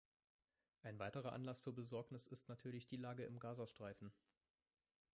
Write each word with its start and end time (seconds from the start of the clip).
Ein 0.81 0.97
weiterer 0.97 1.31
Anlass 1.33 1.61
für 1.61 1.73
Besorgnis 1.73 2.25
ist 2.25 2.49
natürlich 2.49 2.87
die 2.87 2.97
Lage 2.97 3.23
im 3.23 3.37
Gaza-Streifen. 3.37 4.11